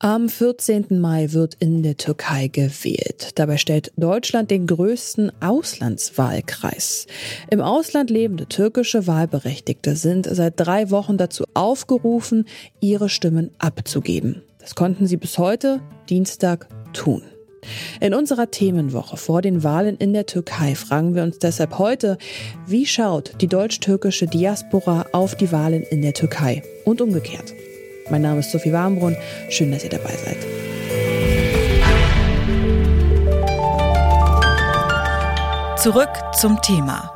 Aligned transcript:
Am 0.00 0.28
14. 0.28 1.00
Mai 1.00 1.32
wird 1.32 1.54
in 1.58 1.82
der 1.82 1.96
Türkei 1.96 2.46
gewählt. 2.46 3.30
Dabei 3.34 3.56
stellt 3.56 3.90
Deutschland 3.96 4.48
den 4.48 4.68
größten 4.68 5.32
Auslandswahlkreis. 5.40 7.08
Im 7.50 7.60
Ausland 7.60 8.08
lebende 8.08 8.46
türkische 8.46 9.08
Wahlberechtigte 9.08 9.96
sind 9.96 10.28
seit 10.30 10.54
drei 10.56 10.92
Wochen 10.92 11.16
dazu 11.16 11.46
aufgerufen, 11.52 12.46
ihre 12.78 13.08
Stimmen 13.08 13.50
abzugeben. 13.58 14.42
Das 14.60 14.76
konnten 14.76 15.08
sie 15.08 15.16
bis 15.16 15.36
heute, 15.36 15.80
Dienstag, 16.08 16.68
tun. 16.92 17.22
In 18.00 18.14
unserer 18.14 18.52
Themenwoche 18.52 19.16
vor 19.16 19.42
den 19.42 19.64
Wahlen 19.64 19.96
in 19.96 20.12
der 20.12 20.26
Türkei 20.26 20.76
fragen 20.76 21.16
wir 21.16 21.24
uns 21.24 21.40
deshalb 21.40 21.76
heute, 21.76 22.18
wie 22.68 22.86
schaut 22.86 23.32
die 23.40 23.48
deutsch-türkische 23.48 24.28
Diaspora 24.28 25.06
auf 25.10 25.34
die 25.34 25.50
Wahlen 25.50 25.82
in 25.82 26.02
der 26.02 26.14
Türkei 26.14 26.62
und 26.84 27.00
umgekehrt. 27.00 27.52
Mein 28.10 28.22
Name 28.22 28.40
ist 28.40 28.50
Sophie 28.50 28.72
Warmbrunn. 28.72 29.16
Schön, 29.50 29.70
dass 29.70 29.84
ihr 29.84 29.90
dabei 29.90 30.14
seid. 30.16 30.38
Zurück 35.78 36.10
zum 36.34 36.60
Thema. 36.60 37.12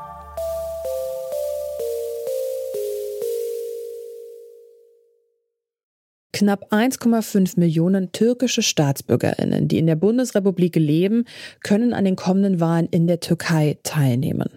Knapp 6.33 6.73
1,5 6.73 7.59
Millionen 7.59 8.11
türkische 8.13 8.63
Staatsbürgerinnen, 8.63 9.69
die 9.69 9.79
in 9.79 9.87
der 9.87 9.97
Bundesrepublik 9.97 10.77
leben, 10.77 11.25
können 11.63 11.93
an 11.93 12.05
den 12.05 12.17
kommenden 12.17 12.59
Wahlen 12.59 12.89
in 12.91 13.07
der 13.07 13.21
Türkei 13.21 13.79
teilnehmen. 13.83 14.49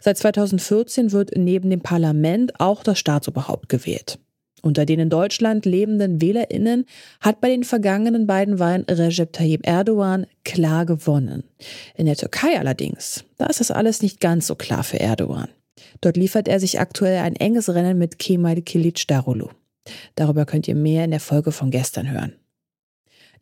Seit 0.00 0.18
2014 0.18 1.12
wird 1.12 1.30
neben 1.36 1.70
dem 1.70 1.80
Parlament 1.80 2.60
auch 2.60 2.82
das 2.82 2.98
Staatsoberhaupt 2.98 3.68
gewählt. 3.68 4.18
Unter 4.62 4.84
den 4.84 5.00
in 5.00 5.10
Deutschland 5.10 5.64
lebenden 5.64 6.20
WählerInnen 6.20 6.84
hat 7.20 7.40
bei 7.40 7.48
den 7.48 7.64
vergangenen 7.64 8.26
beiden 8.26 8.58
Wahlen 8.58 8.84
Recep 8.84 9.32
Tayyip 9.32 9.66
Erdogan 9.66 10.26
klar 10.44 10.86
gewonnen. 10.86 11.44
In 11.96 12.06
der 12.06 12.16
Türkei 12.16 12.58
allerdings, 12.58 13.24
da 13.38 13.46
ist 13.46 13.60
das 13.60 13.70
alles 13.70 14.02
nicht 14.02 14.20
ganz 14.20 14.46
so 14.46 14.54
klar 14.54 14.84
für 14.84 15.00
Erdogan. 15.00 15.48
Dort 16.00 16.16
liefert 16.16 16.48
er 16.48 16.60
sich 16.60 16.78
aktuell 16.78 17.18
ein 17.18 17.36
enges 17.36 17.68
Rennen 17.68 17.98
mit 17.98 18.18
Kemal 18.18 18.58
Kılıçdaroğlu. 18.58 19.48
Darüber 20.14 20.44
könnt 20.44 20.68
ihr 20.68 20.74
mehr 20.74 21.04
in 21.04 21.10
der 21.10 21.20
Folge 21.20 21.52
von 21.52 21.70
gestern 21.70 22.10
hören. 22.10 22.34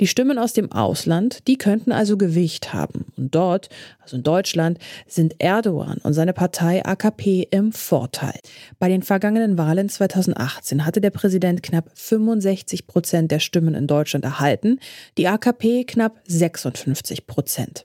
Die 0.01 0.07
Stimmen 0.07 0.39
aus 0.39 0.53
dem 0.53 0.71
Ausland, 0.71 1.49
die 1.49 1.59
könnten 1.59 1.91
also 1.91 2.17
Gewicht 2.17 2.73
haben. 2.73 3.07
Und 3.17 3.35
dort, 3.35 3.69
also 4.01 4.17
in 4.17 4.23
Deutschland, 4.23 4.79
sind 5.09 5.35
Erdogan 5.41 5.99
und 6.05 6.13
seine 6.13 6.33
Partei 6.33 6.85
AKP 6.85 7.49
im 7.51 7.73
Vorteil. 7.73 8.39
Bei 8.79 8.89
den 8.89 9.03
vergangenen 9.03 9.59
Wahlen 9.59 9.89
2018 9.89 10.87
hatte 10.87 11.01
der 11.01 11.11
Präsident 11.11 11.65
knapp 11.65 11.91
65 11.95 12.87
Prozent 12.87 13.33
der 13.33 13.41
Stimmen 13.41 13.75
in 13.75 13.89
Deutschland 13.89 14.25
erhalten, 14.25 14.79
die 15.17 15.27
AKP 15.27 15.85
knapp 15.85 16.21
56 16.29 17.27
Prozent. 17.27 17.85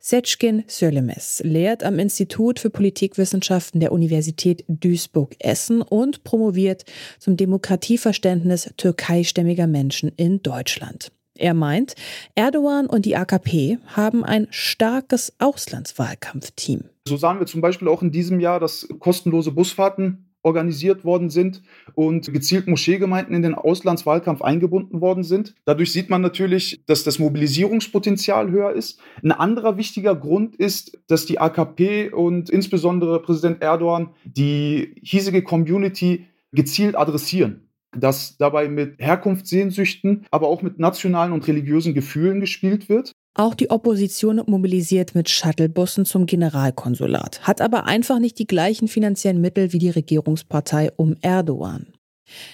Seçkin 0.00 0.64
Söylemez 0.66 1.40
lehrt 1.44 1.82
am 1.82 1.98
Institut 1.98 2.58
für 2.58 2.68
Politikwissenschaften 2.68 3.80
der 3.80 3.92
Universität 3.92 4.62
Duisburg-Essen 4.68 5.80
und 5.80 6.24
promoviert 6.24 6.84
zum 7.18 7.38
Demokratieverständnis 7.38 8.70
türkeistämmiger 8.76 9.66
Menschen 9.66 10.12
in 10.16 10.42
Deutschland. 10.42 11.10
Er 11.36 11.54
meint, 11.54 11.94
Erdogan 12.36 12.86
und 12.86 13.06
die 13.06 13.16
AKP 13.16 13.78
haben 13.88 14.24
ein 14.24 14.46
starkes 14.50 15.32
Auslandswahlkampfteam. 15.40 16.84
So 17.08 17.16
sahen 17.16 17.40
wir 17.40 17.46
zum 17.46 17.60
Beispiel 17.60 17.88
auch 17.88 18.02
in 18.02 18.12
diesem 18.12 18.38
Jahr, 18.38 18.60
dass 18.60 18.88
kostenlose 19.00 19.50
Busfahrten 19.50 20.30
organisiert 20.44 21.04
worden 21.04 21.30
sind 21.30 21.62
und 21.94 22.32
gezielt 22.32 22.68
Moscheegemeinden 22.68 23.34
in 23.34 23.42
den 23.42 23.54
Auslandswahlkampf 23.54 24.42
eingebunden 24.42 25.00
worden 25.00 25.24
sind. 25.24 25.54
Dadurch 25.64 25.90
sieht 25.90 26.10
man 26.10 26.20
natürlich, 26.20 26.84
dass 26.86 27.02
das 27.02 27.18
Mobilisierungspotenzial 27.18 28.50
höher 28.50 28.72
ist. 28.72 29.00
Ein 29.22 29.32
anderer 29.32 29.76
wichtiger 29.76 30.14
Grund 30.14 30.54
ist, 30.54 30.98
dass 31.08 31.26
die 31.26 31.40
AKP 31.40 32.10
und 32.10 32.50
insbesondere 32.50 33.20
Präsident 33.22 33.62
Erdogan 33.62 34.10
die 34.24 34.94
hiesige 35.02 35.42
Community 35.42 36.26
gezielt 36.52 36.94
adressieren 36.94 37.63
dass 37.96 38.36
dabei 38.36 38.68
mit 38.68 38.98
Herkunftssehnsüchten, 38.98 40.26
aber 40.30 40.48
auch 40.48 40.62
mit 40.62 40.78
nationalen 40.78 41.32
und 41.32 41.46
religiösen 41.46 41.94
Gefühlen 41.94 42.40
gespielt 42.40 42.88
wird. 42.88 43.12
Auch 43.36 43.54
die 43.54 43.70
Opposition 43.70 44.40
mobilisiert 44.46 45.14
mit 45.14 45.28
Shuttlebussen 45.28 46.04
zum 46.04 46.26
Generalkonsulat, 46.26 47.42
hat 47.42 47.60
aber 47.60 47.84
einfach 47.84 48.20
nicht 48.20 48.38
die 48.38 48.46
gleichen 48.46 48.86
finanziellen 48.86 49.40
Mittel 49.40 49.72
wie 49.72 49.78
die 49.78 49.90
Regierungspartei 49.90 50.92
um 50.96 51.16
Erdogan. 51.20 51.86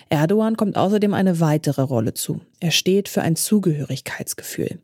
Erdogan 0.09 0.57
kommt 0.57 0.77
außerdem 0.77 1.15
eine 1.15 1.39
weitere 1.41 1.83
Rolle 1.83 2.15
zu. 2.15 2.41
Er 2.61 2.71
steht 2.71 3.09
für 3.09 3.23
ein 3.23 3.37
Zugehörigkeitsgefühl. 3.37 4.81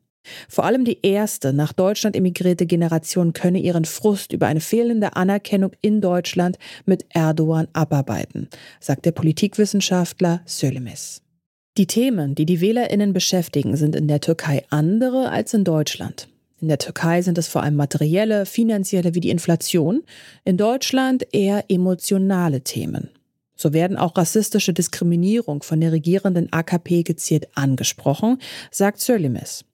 Vor 0.49 0.65
allem 0.65 0.85
die 0.85 0.99
erste 1.03 1.53
nach 1.53 1.73
Deutschland 1.73 2.17
emigrierte 2.17 2.67
Generation 2.67 3.33
könne 3.33 3.59
ihren 3.59 3.85
Frust 3.85 4.33
über 4.33 4.47
eine 4.47 4.61
fehlende 4.61 5.17
Anerkennung 5.17 5.73
in 5.81 6.01
Deutschland 6.01 6.59
mit 6.85 7.05
Erdogan 7.11 7.69
abarbeiten, 7.73 8.49
sagt 8.81 9.05
der 9.05 9.13
Politikwissenschaftler 9.13 10.43
Sölemes. 10.45 11.23
Die 11.77 11.87
Themen, 11.87 12.35
die 12.35 12.47
die 12.47 12.63
Wählerinnen 12.63 13.13
beschäftigen, 13.13 13.77
sind 13.77 13.95
in 13.95 14.09
der 14.09 14.21
Türkei 14.21 14.65
andere 14.71 15.31
als 15.31 15.53
in 15.53 15.65
Deutschland. 15.65 16.29
In 16.59 16.69
der 16.69 16.79
Türkei 16.79 17.21
sind 17.21 17.37
es 17.37 17.49
vor 17.49 17.63
allem 17.63 17.77
materielle, 17.77 18.47
finanzielle 18.47 19.15
wie 19.15 19.21
die 19.21 19.29
Inflation, 19.29 20.03
in 20.45 20.57
Deutschland 20.57 21.27
eher 21.33 21.65
emotionale 21.69 22.63
Themen. 22.63 23.11
So 23.57 23.75
werden 23.75 23.99
auch 23.99 24.17
rassistische 24.17 24.73
Diskriminierung 24.73 25.63
von 25.63 25.81
der 25.81 25.93
regierenden 25.93 26.51
AKP 26.51 27.03
gezielt 27.03 27.49
angesprochen, 27.55 28.39
sagt 28.71 29.01
Sölimes. 29.01 29.66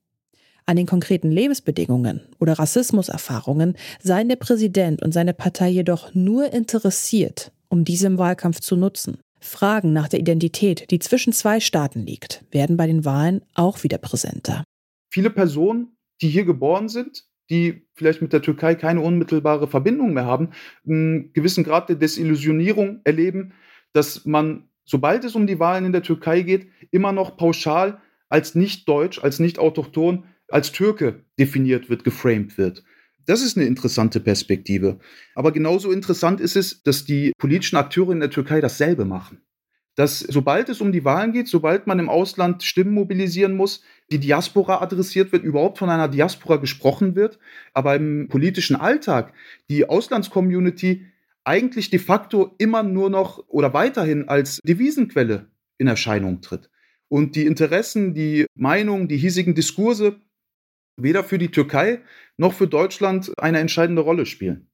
An 0.73 0.77
den 0.77 0.87
konkreten 0.87 1.31
Lebensbedingungen 1.31 2.23
oder 2.41 2.55
Rassismuserfahrungen 2.55 3.77
seien 4.01 4.31
der 4.31 4.37
Präsident 4.37 5.03
und 5.03 5.13
seine 5.13 5.35
Partei 5.35 5.69
jedoch 5.69 6.15
nur 6.15 6.51
interessiert, 6.51 7.53
um 7.69 7.85
diese 7.85 8.07
im 8.07 8.17
Wahlkampf 8.17 8.61
zu 8.61 8.75
nutzen. 8.75 9.19
Fragen 9.39 9.93
nach 9.93 10.09
der 10.09 10.21
Identität, 10.21 10.91
die 10.91 10.99
zwischen 10.99 11.35
zwei 11.35 11.61
Staaten 11.61 12.07
liegt, 12.07 12.47
werden 12.53 12.79
bei 12.79 12.87
den 12.87 13.05
Wahlen 13.05 13.43
auch 13.53 13.83
wieder 13.83 13.99
präsenter. 13.99 14.65
Viele 15.11 15.29
Personen, 15.29 15.89
die 16.23 16.31
hier 16.31 16.47
geboren 16.47 16.89
sind, 16.89 17.27
die 17.51 17.87
vielleicht 17.93 18.23
mit 18.23 18.33
der 18.33 18.41
Türkei 18.41 18.75
keine 18.75 19.03
unmittelbare 19.03 19.69
Verbindung 19.69 20.15
mehr 20.15 20.25
haben, 20.25 20.53
einen 20.87 21.35
gewissen 21.35 21.65
Grad 21.65 21.91
der 21.91 21.97
Desillusionierung 21.97 23.03
erleben, 23.05 23.53
dass 23.93 24.25
man, 24.25 24.71
sobald 24.87 25.23
es 25.25 25.35
um 25.35 25.47
die 25.47 25.59
Wahlen 25.59 25.85
in 25.85 25.93
der 25.93 26.03
Türkei 26.03 26.41
geht, 26.41 26.69
immer 26.91 27.13
noch 27.13 27.37
pauschal 27.37 28.01
als 28.31 28.55
nicht 28.55 28.89
deutsch, 28.89 29.23
als 29.23 29.39
nicht 29.39 29.59
autochton 29.59 30.25
als 30.53 30.73
Türke 30.73 31.25
definiert 31.39 31.91
wird, 31.91 32.05
geframed 32.05 32.59
wird. 32.59 32.85
Das 33.27 33.43
ist 33.43 33.57
eine 33.57 33.67
interessante 33.67 34.21
Perspektive. 34.21 34.99
Aber 35.35 35.53
genauso 35.53 35.93
interessant 35.93 36.41
ist 36.41 36.57
es, 36.57 36.83
dass 36.83 37.05
die 37.05 37.33
politischen 37.39 37.77
Akteure 37.77 38.13
in 38.13 38.21
der 38.21 38.31
Türkei 38.31 38.61
dasselbe 38.61 39.05
machen. 39.05 39.43
Dass 39.95 40.21
sobald 40.21 40.71
es 40.71 40.81
um 40.81 40.91
die 40.91 41.05
Wahlen 41.05 41.33
geht, 41.33 41.49
sobald 41.49 41.87
man 41.87 41.99
im 41.99 42.09
Ausland 42.09 42.63
Stimmen 42.63 42.95
mobilisieren 42.95 43.55
muss, 43.55 43.83
die 44.11 44.19
Diaspora 44.19 44.81
adressiert 44.81 45.33
wird, 45.33 45.45
überhaupt 45.45 45.79
von 45.79 45.91
einer 45.91 46.09
Diaspora 46.09 46.57
gesprochen 46.57 47.15
wird, 47.15 47.39
aber 47.75 47.95
im 47.95 48.29
politischen 48.29 48.75
Alltag 48.75 49.35
die 49.69 49.89
Auslandscommunity 49.89 51.07
eigentlich 51.45 51.91
de 51.91 51.99
facto 51.99 52.55
immer 52.59 52.83
nur 52.83 53.11
noch 53.11 53.45
oder 53.49 53.75
weiterhin 53.75 54.29
als 54.29 54.61
Devisenquelle 54.65 55.51
in 55.79 55.89
Erscheinung 55.89 56.41
tritt. 56.41 56.71
Und 57.09 57.37
die 57.37 57.45
Interessen, 57.45 58.15
die 58.15 58.47
Meinungen, 58.55 59.09
die 59.09 59.19
hiesigen 59.19 59.55
Diskurse 59.55 60.21
weder 60.97 61.25
für 61.25 61.39
die 61.39 61.51
Türkei 61.51 62.01
noch 62.37 62.53
für 62.53 62.67
Deutschland 62.67 63.33
eine 63.39 63.59
entscheidende 63.59 64.03
Rolle 64.03 64.27
spielen. 64.27 64.69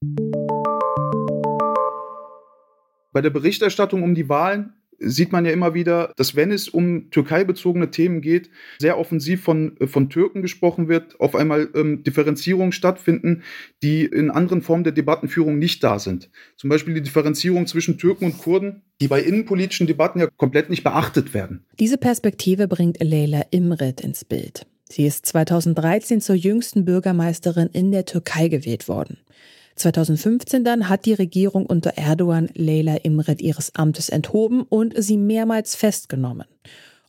Bei 3.13 3.23
der 3.23 3.31
Berichterstattung 3.31 4.03
um 4.03 4.15
die 4.15 4.29
Wahlen 4.29 4.75
sieht 4.99 5.33
man 5.33 5.45
ja 5.45 5.53
immer 5.53 5.75
wieder, 5.75 6.13
dass 6.17 6.35
wenn 6.35 6.51
es 6.51 6.69
um 6.69 7.11
Türkei-bezogene 7.11 7.91
Themen 7.91 8.21
geht, 8.21 8.51
sehr 8.79 8.99
offensiv 8.99 9.43
von, 9.43 9.77
von 9.87 10.11
Türken 10.11 10.43
gesprochen 10.43 10.89
wird, 10.89 11.19
auf 11.21 11.35
einmal 11.35 11.69
ähm, 11.75 12.03
Differenzierungen 12.03 12.73
stattfinden, 12.73 13.43
die 13.83 14.05
in 14.05 14.31
anderen 14.31 14.63
Formen 14.63 14.85
der 14.85 14.93
Debattenführung 14.93 15.59
nicht 15.59 15.85
da 15.85 15.99
sind. 15.99 16.31
Zum 16.57 16.71
Beispiel 16.71 16.95
die 16.95 17.03
Differenzierung 17.03 17.67
zwischen 17.67 17.99
Türken 17.99 18.25
und 18.25 18.39
Kurden, 18.39 18.83
die 19.01 19.09
bei 19.09 19.21
innenpolitischen 19.21 19.87
Debatten 19.87 20.19
ja 20.19 20.29
komplett 20.37 20.71
nicht 20.71 20.85
beachtet 20.85 21.33
werden. 21.33 21.65
Diese 21.79 21.99
Perspektive 21.99 22.67
bringt 22.67 23.03
Leila 23.03 23.45
Imret 23.51 24.01
ins 24.01 24.25
Bild. 24.25 24.67
Sie 24.91 25.07
ist 25.07 25.27
2013 25.27 26.21
zur 26.21 26.35
jüngsten 26.35 26.85
Bürgermeisterin 26.85 27.69
in 27.73 27.93
der 27.93 28.05
Türkei 28.05 28.49
gewählt 28.49 28.89
worden. 28.89 29.19
2015 29.77 30.65
dann 30.65 30.89
hat 30.89 31.05
die 31.05 31.13
Regierung 31.13 31.67
unter 31.67 31.97
Erdogan 31.97 32.49
Leyla 32.55 32.97
Imret 32.97 33.41
ihres 33.41 33.75
Amtes 33.75 34.09
enthoben 34.09 34.63
und 34.63 34.95
sie 34.97 35.17
mehrmals 35.17 35.77
festgenommen. 35.77 36.47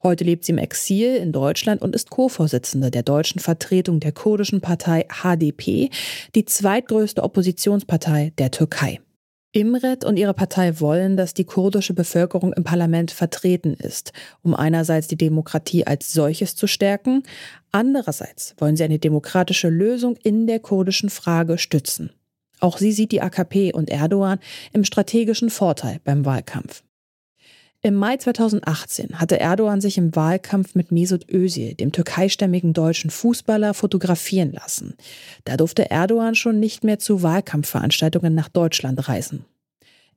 Heute 0.01 0.23
lebt 0.23 0.45
sie 0.45 0.53
im 0.53 0.57
Exil 0.57 1.15
in 1.15 1.33
Deutschland 1.33 1.81
und 1.81 1.93
ist 1.93 2.09
Co-Vorsitzende 2.09 2.89
der 2.89 3.03
deutschen 3.03 3.39
Vertretung 3.39 3.99
der 3.99 4.13
kurdischen 4.13 4.61
Partei 4.61 5.05
HDP, 5.09 5.89
die 6.35 6.45
zweitgrößte 6.45 7.21
Oppositionspartei 7.21 8.31
der 8.37 8.51
Türkei. 8.51 8.99
Imret 9.51 10.05
und 10.05 10.17
ihre 10.17 10.35
Partei 10.35 10.79
wollen, 10.79 11.17
dass 11.17 11.33
die 11.33 11.43
kurdische 11.43 11.95
Bevölkerung 11.95 12.53
im 12.53 12.63
Parlament 12.63 13.09
vertreten 13.09 13.73
ist, 13.73 14.13
um 14.43 14.53
einerseits 14.53 15.07
die 15.07 15.17
Demokratie 15.17 15.87
als 15.87 16.13
solches 16.13 16.55
zu 16.55 16.67
stärken, 16.67 17.23
andererseits 17.71 18.53
wollen 18.59 18.77
sie 18.77 18.83
eine 18.83 18.99
demokratische 18.99 19.69
Lösung 19.69 20.17
in 20.17 20.45
der 20.45 20.59
kurdischen 20.59 21.09
Frage 21.09 21.57
stützen. 21.57 22.11
Auch 22.59 22.77
sie 22.77 22.91
sieht 22.91 23.11
die 23.11 23.21
AKP 23.21 23.73
und 23.73 23.89
Erdogan 23.89 24.39
im 24.71 24.83
strategischen 24.83 25.49
Vorteil 25.49 25.99
beim 26.03 26.25
Wahlkampf. 26.25 26.83
Im 27.81 27.95
Mai 27.95 28.17
2018 28.17 29.21
hatte 29.21 29.39
Erdogan 29.39 29.79
sich 29.79 29.97
im 29.97 30.13
Wahlkampf 30.13 30.75
mit 30.75 30.91
Mesut 30.91 31.31
Özil, 31.31 31.75
dem 31.75 31.93
türkeistämmigen 31.93 32.73
deutschen 32.73 33.09
Fußballer, 33.09 33.73
fotografieren 33.73 34.51
lassen. 34.51 34.95
Da 35.45 35.55
durfte 35.55 35.89
Erdogan 35.89 36.35
schon 36.35 36.59
nicht 36.59 36.83
mehr 36.83 36.99
zu 36.99 37.23
Wahlkampfveranstaltungen 37.23 38.35
nach 38.35 38.49
Deutschland 38.49 39.07
reisen. 39.07 39.45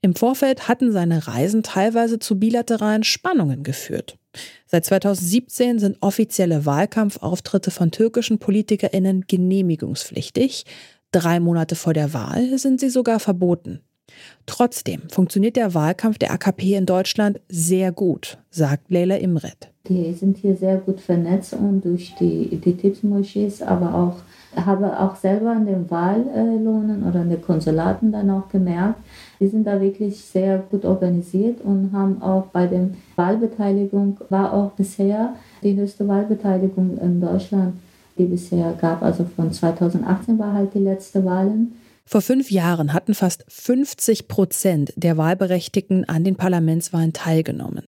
Im 0.00 0.17
Vorfeld 0.17 0.67
hatten 0.67 0.91
seine 0.91 1.29
Reisen 1.29 1.62
teilweise 1.62 2.19
zu 2.19 2.37
bilateralen 2.41 3.05
Spannungen 3.05 3.62
geführt. 3.62 4.19
Seit 4.67 4.85
2017 4.85 5.79
sind 5.79 5.99
offizielle 6.00 6.67
Wahlkampfauftritte 6.67 7.70
von 7.70 7.93
türkischen 7.93 8.41
Politikerinnen 8.41 9.26
genehmigungspflichtig. 9.29 10.64
Drei 11.12 11.38
Monate 11.38 11.76
vor 11.76 11.93
der 11.93 12.12
Wahl 12.12 12.59
sind 12.59 12.81
sie 12.81 12.91
sogar 12.91 13.20
verboten. 13.20 13.82
Trotzdem 14.46 15.02
funktioniert 15.08 15.56
der 15.56 15.75
Wahlkampf 15.75 16.19
der 16.19 16.32
AKP 16.32 16.75
in 16.75 16.87
Deutschland 16.87 17.40
sehr 17.49 17.93
gut, 17.93 18.38
sagt 18.50 18.90
Leila 18.90 19.16
Imret. 19.16 19.70
Die 19.88 20.12
sind 20.12 20.37
hier 20.37 20.56
sehr 20.56 20.76
gut 20.76 21.00
vernetzt 21.00 21.54
und 21.54 21.84
durch 21.84 22.14
die 22.19 22.44
Identitätsmoschees, 22.44 23.62
aber 23.62 23.94
auch 23.94 24.16
habe 24.54 25.00
auch 25.00 25.16
selber 25.16 25.50
an 25.50 25.66
den 25.66 25.90
Wahllohnen 25.90 27.04
oder 27.08 27.20
an 27.20 27.31
den 27.31 27.40
Konsulaten 27.40 28.12
dann 28.12 28.31
auch 28.31 28.49
gemerkt, 28.49 29.00
die 29.40 29.49
sind 29.49 29.66
da 29.66 29.81
wirklich 29.81 30.20
sehr 30.20 30.58
gut 30.58 30.84
organisiert 30.84 31.60
und 31.62 31.90
haben 31.93 32.20
auch 32.22 32.46
bei 32.46 32.66
der 32.66 32.90
Wahlbeteiligung, 33.16 34.19
war 34.28 34.52
auch 34.52 34.72
bisher 34.72 35.34
die 35.62 35.75
höchste 35.75 36.06
Wahlbeteiligung 36.06 36.99
in 36.99 37.20
Deutschland, 37.20 37.75
die 38.19 38.26
bisher 38.26 38.75
gab. 38.81 39.02
Also 39.02 39.25
von 39.25 39.52
2018 39.52 40.38
war 40.38 40.52
halt 40.52 40.75
die 40.75 40.81
letzte 40.81 41.25
Wahlen. 41.25 41.72
Vor 42.04 42.20
fünf 42.20 42.50
Jahren 42.50 42.93
hatten 42.93 43.14
fast 43.14 43.44
50 43.49 44.28
Prozent 44.28 44.93
der 44.96 45.16
Wahlberechtigten 45.16 46.08
an 46.08 46.25
den 46.25 46.37
Parlamentswahlen 46.37 47.12
teilgenommen. 47.12 47.84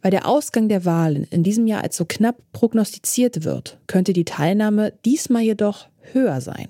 Weil 0.00 0.10
der 0.10 0.26
Ausgang 0.26 0.68
der 0.68 0.84
Wahlen 0.84 1.26
in 1.30 1.42
diesem 1.42 1.66
Jahr 1.66 1.82
als 1.82 1.96
so 1.96 2.04
knapp 2.06 2.36
prognostiziert 2.52 3.44
wird, 3.44 3.78
könnte 3.86 4.12
die 4.12 4.24
Teilnahme 4.24 4.94
diesmal 5.04 5.42
jedoch 5.42 5.88
höher 6.12 6.40
sein. 6.40 6.68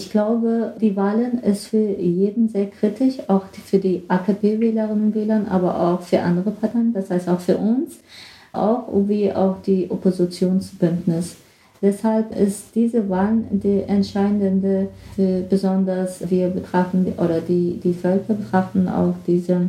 Ich 0.00 0.10
glaube, 0.10 0.74
die 0.80 0.94
Wahlen 0.94 1.42
ist 1.42 1.66
für 1.66 1.96
jeden 1.98 2.48
sehr 2.48 2.70
kritisch, 2.70 3.16
auch 3.26 3.46
für 3.52 3.78
die 3.78 4.04
AKP-Wählerinnen 4.06 5.08
und 5.08 5.14
Wähler, 5.14 5.44
aber 5.50 5.80
auch 5.80 6.02
für 6.02 6.20
andere 6.20 6.52
Parteien, 6.52 6.92
das 6.92 7.10
heißt 7.10 7.28
auch 7.28 7.40
für 7.40 7.58
uns, 7.58 7.98
auch 8.52 8.86
wie 9.08 9.32
auch 9.32 9.60
die 9.60 9.90
Oppositionsbündnis. 9.90 11.36
Deshalb 11.80 12.36
ist 12.36 12.74
diese 12.74 13.08
Wahl 13.08 13.38
die 13.50 13.82
entscheidende, 13.86 14.88
besonders 15.48 16.28
wir 16.28 16.48
betrachten 16.48 17.06
oder 17.16 17.40
die, 17.40 17.78
die 17.82 17.94
Völker 17.94 18.34
betrachten 18.34 18.88
auch 18.88 19.14
diese 19.26 19.68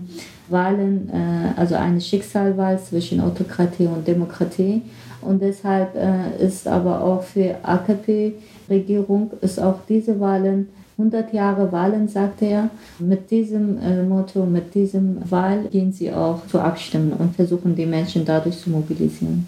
Wahlen, 0.49 1.09
äh, 1.13 1.59
also 1.59 1.75
eine 1.75 2.01
Schicksalwahl 2.01 2.79
zwischen 2.79 3.21
Autokratie 3.21 3.85
und 3.87 4.07
Demokratie. 4.07 4.81
Und 5.21 5.41
deshalb 5.41 5.95
äh, 5.95 6.43
ist 6.43 6.67
aber 6.67 7.03
auch 7.03 7.23
für 7.23 7.55
AKP-Regierung 7.63 9.31
ist 9.41 9.59
auch 9.59 9.79
diese 9.87 10.19
Wahlen 10.19 10.69
100 10.97 11.33
Jahre 11.33 11.71
Wahlen, 11.71 12.07
sagte 12.07 12.45
er. 12.45 12.69
Mit 12.99 13.31
diesem 13.31 13.77
äh, 13.79 14.03
Motto, 14.03 14.45
mit 14.45 14.73
diesem 14.75 15.17
Wahl 15.29 15.63
gehen 15.71 15.93
sie 15.93 16.11
auch 16.11 16.45
zu 16.47 16.59
abstimmen 16.59 17.13
und 17.13 17.35
versuchen 17.35 17.75
die 17.75 17.85
Menschen 17.85 18.25
dadurch 18.25 18.59
zu 18.59 18.69
mobilisieren. 18.69 19.47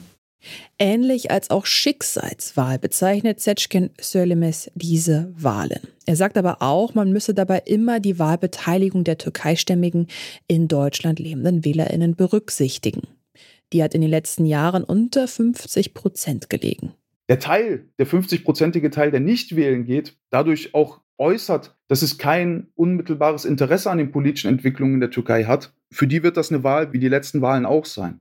Ähnlich 0.79 1.31
als 1.31 1.49
auch 1.49 1.65
Schicksalswahl 1.65 2.79
bezeichnet 2.79 3.39
Setschkin 3.39 3.91
Söylemes 3.99 4.71
diese 4.75 5.33
Wahlen. 5.37 5.81
Er 6.05 6.15
sagt 6.15 6.37
aber 6.37 6.61
auch, 6.61 6.93
man 6.93 7.11
müsse 7.11 7.33
dabei 7.33 7.63
immer 7.65 7.99
die 7.99 8.19
Wahlbeteiligung 8.19 9.03
der 9.03 9.17
türkeistämmigen 9.17 10.07
in 10.47 10.67
Deutschland 10.67 11.19
lebenden 11.19 11.63
Wählerinnen 11.63 12.15
berücksichtigen. 12.15 13.01
Die 13.73 13.83
hat 13.83 13.93
in 13.93 14.01
den 14.01 14.09
letzten 14.09 14.45
Jahren 14.45 14.83
unter 14.83 15.27
50 15.27 15.93
Prozent 15.93 16.49
gelegen. 16.49 16.93
Der 17.29 17.39
Teil, 17.39 17.85
der 17.97 18.07
50-prozentige 18.07 18.91
Teil, 18.91 19.11
der 19.11 19.21
nicht 19.21 19.55
wählen 19.55 19.85
geht, 19.85 20.17
dadurch 20.31 20.73
auch 20.73 20.99
äußert, 21.17 21.77
dass 21.87 22.01
es 22.01 22.17
kein 22.17 22.67
unmittelbares 22.75 23.45
Interesse 23.45 23.91
an 23.91 23.99
den 23.99 24.11
politischen 24.11 24.49
Entwicklungen 24.49 24.95
in 24.95 24.99
der 24.99 25.11
Türkei 25.11 25.45
hat, 25.45 25.73
für 25.91 26.07
die 26.07 26.23
wird 26.23 26.35
das 26.35 26.51
eine 26.51 26.63
Wahl 26.63 26.91
wie 26.91 26.99
die 26.99 27.07
letzten 27.07 27.41
Wahlen 27.41 27.65
auch 27.65 27.85
sein. 27.85 28.19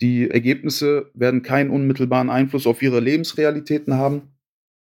Die 0.00 0.30
Ergebnisse 0.30 1.10
werden 1.14 1.42
keinen 1.42 1.70
unmittelbaren 1.70 2.30
Einfluss 2.30 2.66
auf 2.66 2.82
ihre 2.82 3.00
Lebensrealitäten 3.00 3.94
haben 3.94 4.30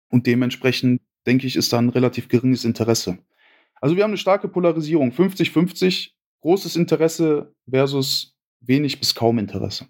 und 0.10 0.28
dementsprechend, 0.28 1.02
denke 1.26 1.48
ich, 1.48 1.56
ist 1.56 1.74
da 1.74 1.80
ein 1.80 1.90
relativ 1.90 2.30
geringes 2.30 2.66
Interesse. 2.66 3.18
Also 3.82 3.96
wir 3.96 4.04
haben 4.04 4.12
eine 4.12 4.18
starke 4.18 4.48
Polarisierung, 4.48 5.12
50-50, 5.12 6.12
großes 6.42 6.76
Interesse 6.76 7.54
versus 7.68 8.36
wenig 8.60 9.00
bis 9.00 9.16
kaum 9.16 9.40
Interesse. 9.40 9.88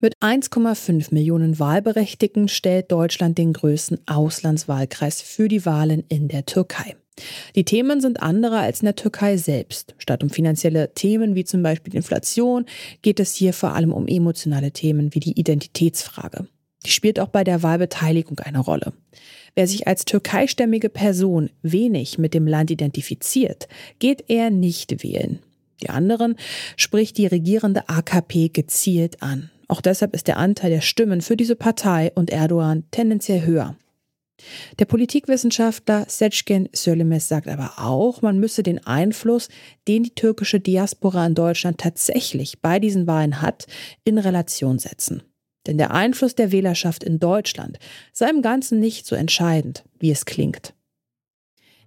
Mit 0.00 0.18
1,5 0.20 1.14
Millionen 1.14 1.58
Wahlberechtigten 1.58 2.48
stellt 2.48 2.92
Deutschland 2.92 3.38
den 3.38 3.54
größten 3.54 4.06
Auslandswahlkreis 4.06 5.22
für 5.22 5.48
die 5.48 5.64
Wahlen 5.64 6.04
in 6.10 6.28
der 6.28 6.44
Türkei. 6.44 6.94
Die 7.54 7.64
Themen 7.64 8.00
sind 8.00 8.22
andere 8.22 8.58
als 8.58 8.80
in 8.80 8.86
der 8.86 8.96
Türkei 8.96 9.36
selbst. 9.36 9.94
Statt 9.98 10.22
um 10.22 10.30
finanzielle 10.30 10.92
Themen 10.94 11.34
wie 11.34 11.44
zum 11.44 11.62
Beispiel 11.62 11.94
Inflation 11.94 12.66
geht 13.02 13.20
es 13.20 13.34
hier 13.34 13.52
vor 13.52 13.74
allem 13.74 13.92
um 13.92 14.08
emotionale 14.08 14.72
Themen 14.72 15.14
wie 15.14 15.20
die 15.20 15.38
Identitätsfrage. 15.38 16.48
Die 16.84 16.90
spielt 16.90 17.20
auch 17.20 17.28
bei 17.28 17.44
der 17.44 17.62
Wahlbeteiligung 17.62 18.40
eine 18.40 18.58
Rolle. 18.58 18.92
Wer 19.54 19.68
sich 19.68 19.86
als 19.86 20.04
türkeistämmige 20.04 20.88
Person 20.88 21.50
wenig 21.62 22.18
mit 22.18 22.34
dem 22.34 22.46
Land 22.46 22.70
identifiziert, 22.70 23.68
geht 24.00 24.24
eher 24.28 24.50
nicht 24.50 25.02
wählen. 25.02 25.38
Die 25.80 25.90
anderen 25.90 26.36
spricht 26.76 27.18
die 27.18 27.26
regierende 27.26 27.88
AKP 27.88 28.48
gezielt 28.48 29.22
an. 29.22 29.50
Auch 29.68 29.80
deshalb 29.80 30.14
ist 30.14 30.28
der 30.28 30.36
Anteil 30.36 30.70
der 30.70 30.80
Stimmen 30.80 31.20
für 31.20 31.36
diese 31.36 31.56
Partei 31.56 32.12
und 32.14 32.30
Erdogan 32.30 32.84
tendenziell 32.90 33.46
höher. 33.46 33.76
Der 34.78 34.84
Politikwissenschaftler 34.84 36.06
Seçkin 36.08 36.68
Söylemez 36.72 37.28
sagt 37.28 37.48
aber 37.48 37.74
auch, 37.78 38.22
man 38.22 38.38
müsse 38.38 38.62
den 38.62 38.86
Einfluss, 38.86 39.48
den 39.88 40.02
die 40.04 40.14
türkische 40.14 40.60
Diaspora 40.60 41.26
in 41.26 41.34
Deutschland 41.34 41.78
tatsächlich 41.78 42.60
bei 42.60 42.78
diesen 42.78 43.06
Wahlen 43.06 43.40
hat, 43.40 43.66
in 44.04 44.18
Relation 44.18 44.78
setzen. 44.78 45.22
Denn 45.66 45.78
der 45.78 45.92
Einfluss 45.92 46.34
der 46.34 46.52
Wählerschaft 46.52 47.04
in 47.04 47.18
Deutschland 47.18 47.78
sei 48.12 48.28
im 48.28 48.42
Ganzen 48.42 48.80
nicht 48.80 49.06
so 49.06 49.16
entscheidend, 49.16 49.84
wie 49.98 50.10
es 50.10 50.26
klingt. 50.26 50.74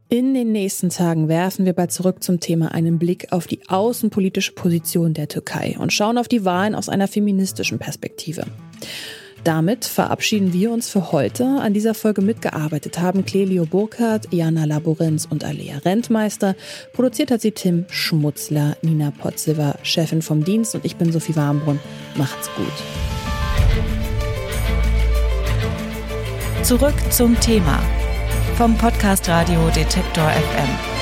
In 0.10 0.34
den 0.34 0.54
nächsten 0.54 0.90
Tagen 0.90 1.28
werfen 1.28 1.66
wir 1.66 1.74
bei 1.74 1.88
Zurück 1.88 2.24
zum 2.24 2.40
Thema 2.40 2.72
einen 2.72 2.98
Blick 2.98 3.34
auf 3.34 3.46
die 3.46 3.68
außenpolitische 3.68 4.54
Position 4.54 5.14
der 5.14 5.28
Türkei 5.28 5.76
und 5.78 5.92
schauen 5.92 6.18
auf 6.18 6.30
die 6.30 6.46
Wahlen 6.46 6.76
aus 6.76 6.88
einer 6.88 7.10
feministischen 7.10 7.78
Perspektive. 7.78 8.46
Damit 9.48 9.86
verabschieden 9.86 10.52
wir 10.52 10.72
uns 10.72 10.90
für 10.90 11.14
heute. 11.14 11.46
An 11.46 11.74
dieser 11.74 11.94
Folge 11.94 12.22
mitgearbeitet 12.22 13.00
haben 13.00 13.26
Clelio 13.26 13.66
Burkhardt, 13.66 14.28
Jana 14.34 14.66
Laborenz 14.66 15.26
und 15.26 15.46
Alea 15.46 15.78
Rentmeister. 15.86 16.54
Produziert 16.92 17.32
hat 17.32 17.40
sie 17.40 17.54
Tim 17.54 17.86
Schmutzler, 17.90 18.76
Nina 18.82 19.14
Potziver, 19.18 19.76
Chefin 19.84 20.22
vom 20.22 20.44
Dienst 20.44 20.76
und 20.76 20.84
ich 20.84 20.98
bin 20.98 21.14
Sophie 21.14 21.38
Warmbrunn. 21.38 21.80
Macht's 22.18 22.50
gut. 22.58 22.66
Zurück 26.64 26.96
zum 27.10 27.40
Thema 27.40 27.82
vom 28.58 28.78
Podcast 28.78 29.30
Radio 29.30 29.70
Detektor 29.70 30.30
FM. 30.30 30.97